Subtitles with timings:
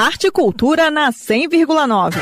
[0.00, 2.14] Arte e Cultura na 100,9.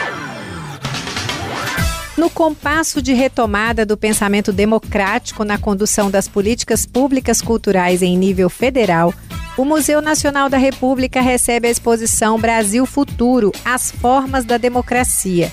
[2.16, 8.50] No compasso de retomada do pensamento democrático na condução das políticas públicas culturais em nível
[8.50, 9.14] federal,
[9.56, 15.52] o Museu Nacional da República recebe a exposição Brasil Futuro As Formas da Democracia.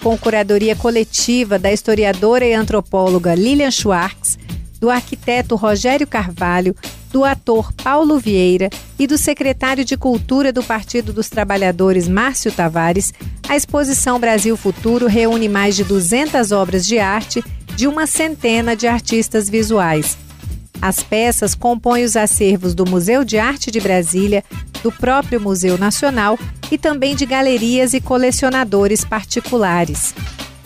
[0.00, 4.38] Com curadoria coletiva da historiadora e antropóloga Lilian Schwartz,
[4.78, 6.76] do arquiteto Rogério Carvalho,
[7.10, 13.12] do ator Paulo Vieira e do secretário de Cultura do Partido dos Trabalhadores Márcio Tavares,
[13.48, 17.42] a exposição Brasil Futuro reúne mais de 200 obras de arte
[17.74, 20.16] de uma centena de artistas visuais.
[20.80, 24.44] As peças compõem os acervos do Museu de Arte de Brasília,
[24.82, 26.38] do próprio Museu Nacional
[26.70, 30.14] e também de galerias e colecionadores particulares.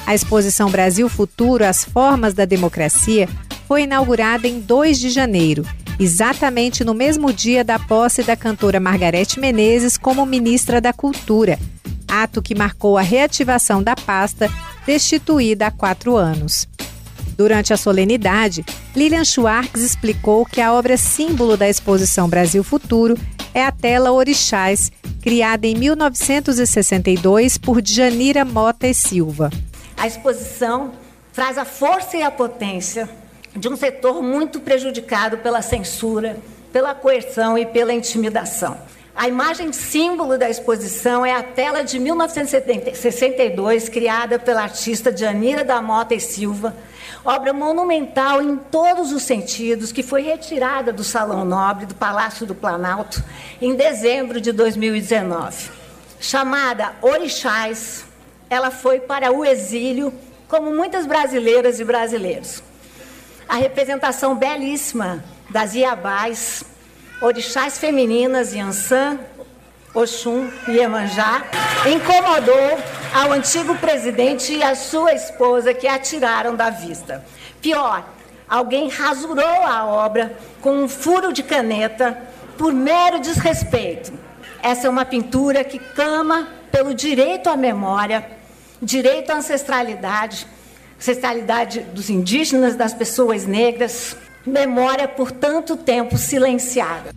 [0.07, 3.29] A exposição Brasil Futuro As Formas da Democracia
[3.69, 5.65] foi inaugurada em 2 de janeiro,
[6.01, 11.59] exatamente no mesmo dia da posse da cantora Margarete Menezes como ministra da Cultura,
[12.09, 14.51] ato que marcou a reativação da pasta
[14.87, 16.66] destituída há quatro anos.
[17.37, 18.65] Durante a solenidade,
[18.97, 23.17] Lilian Schwartz explicou que a obra símbolo da exposição Brasil Futuro
[23.52, 29.51] é a tela Orixás, criada em 1962 por Janira Mota e Silva.
[29.99, 30.93] A exposição
[31.33, 33.09] traz a força e a potência
[33.54, 36.37] de um setor muito prejudicado pela censura,
[36.73, 38.79] pela coerção e pela intimidação.
[39.15, 45.82] A imagem símbolo da exposição é a tela de 1962, criada pela artista Janira da
[45.82, 46.76] Mota e Silva,
[47.24, 52.54] obra monumental em todos os sentidos, que foi retirada do Salão Nobre do Palácio do
[52.54, 53.23] Planalto
[53.60, 55.71] em dezembro de 2019.
[56.21, 58.06] Chamada Orixás,
[58.48, 60.15] ela foi para o exílio,
[60.48, 62.62] como muitas brasileiras e brasileiros
[63.51, 66.62] a representação belíssima das Iabás,
[67.20, 69.19] orixás femininas Yansan,
[69.93, 71.43] Oxum e Iemanjá,
[71.93, 72.78] incomodou
[73.12, 77.25] ao antigo presidente e a sua esposa que atiraram da vista.
[77.60, 78.09] Pior,
[78.49, 82.16] alguém rasurou a obra com um furo de caneta
[82.56, 84.12] por mero desrespeito.
[84.62, 88.25] Essa é uma pintura que clama pelo direito à memória,
[88.81, 90.47] direito à ancestralidade,
[91.00, 94.15] ancestralidade dos indígenas, das pessoas negras,
[94.47, 97.15] memória por tanto tempo silenciada.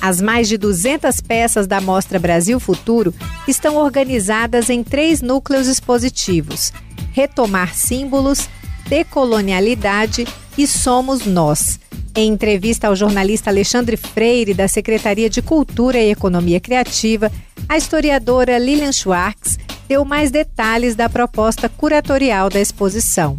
[0.00, 3.12] As mais de 200 peças da Mostra Brasil Futuro
[3.48, 6.72] estão organizadas em três núcleos expositivos:
[7.12, 8.48] Retomar Símbolos,
[8.88, 10.24] Decolonialidade
[10.56, 11.80] e Somos Nós.
[12.14, 17.30] Em entrevista ao jornalista Alexandre Freire, da Secretaria de Cultura e Economia Criativa,
[17.68, 23.38] a historiadora Lilian Schwartz deu mais detalhes da proposta curatorial da exposição.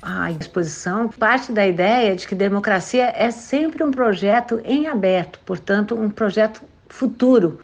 [0.00, 5.94] A exposição parte da ideia de que democracia é sempre um projeto em aberto, portanto,
[5.94, 7.60] um projeto futuro.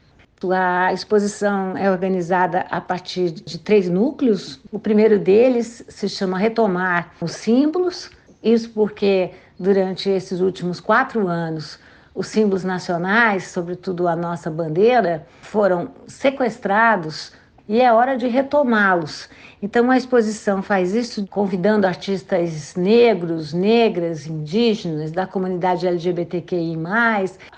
[0.51, 4.61] A exposição é organizada a partir de três núcleos.
[4.73, 8.11] O primeiro deles se chama Retomar os Símbolos,
[8.43, 11.79] isso porque durante esses últimos quatro anos
[12.13, 17.33] os símbolos nacionais, sobretudo a nossa bandeira, foram sequestrados
[17.69, 19.29] e é hora de retomá-los.
[19.63, 26.77] Então a exposição faz isso convidando artistas negros, negras, indígenas, da comunidade LGBTQI+,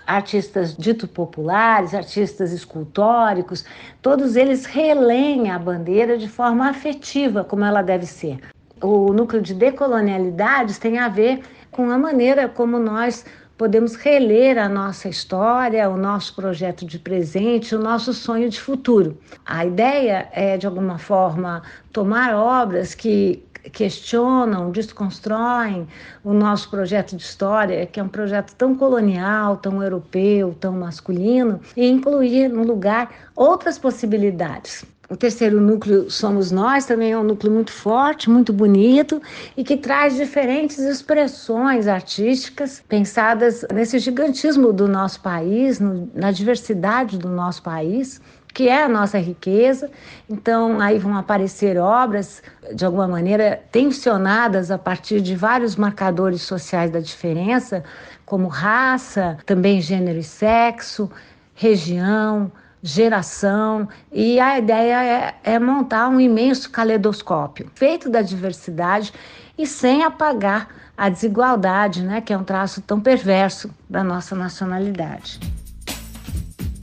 [0.07, 3.65] artistas dito populares, artistas escultóricos,
[4.03, 8.39] todos eles releem a bandeira de forma afetiva, como ela deve ser.
[8.83, 13.25] O núcleo de decolonialidades tem a ver com a maneira como nós
[13.57, 19.19] podemos reler a nossa história, o nosso projeto de presente, o nosso sonho de futuro.
[19.45, 23.43] A ideia é, de alguma forma, tomar obras que
[23.73, 25.89] questionam, desconstroem
[26.23, 31.61] o nosso projeto de história, que é um projeto tão colonial, tão europeu, tão masculino,
[31.77, 34.85] e incluir no lugar outras possibilidades.
[35.09, 39.21] O terceiro núcleo somos nós, também é um núcleo muito forte, muito bonito
[39.55, 47.19] e que traz diferentes expressões artísticas pensadas nesse gigantismo do nosso país, no, na diversidade
[47.19, 48.19] do nosso país,
[48.55, 49.91] que é a nossa riqueza.
[50.31, 52.43] Então, aí vão aparecer obras,
[52.75, 57.85] de alguma maneira, tensionadas a partir de vários marcadores sociais da diferença,
[58.25, 61.11] como raça, também gênero e sexo,
[61.55, 62.51] região
[62.87, 69.11] geração, e a ideia é, é montar um imenso caleidoscópio feito da diversidade
[69.57, 75.41] e sem apagar a desigualdade, né, que é um traço tão perverso da nossa nacionalidade.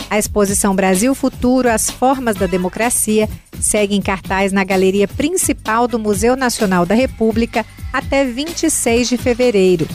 [0.10, 6.00] A exposição Brasil Futuro As Formas da Democracia segue em cartaz na galeria principal do
[6.00, 7.64] Museu Nacional da República
[7.94, 9.88] até 26 de fevereiro.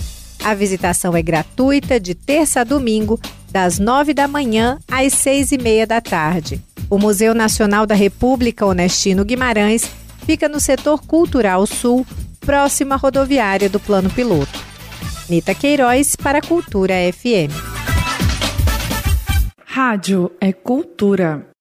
[0.45, 3.21] A visitação é gratuita de terça a domingo
[3.57, 6.61] das nove da manhã às seis e meia da tarde.
[6.91, 9.91] O Museu Nacional da República Onestino Guimarães
[10.27, 12.07] fica no setor cultural sul,
[12.39, 14.63] próximo à rodoviária do Plano Piloto.
[15.27, 17.51] Nita Queiroz para Cultura FM.
[19.65, 21.56] Rádio é cultura.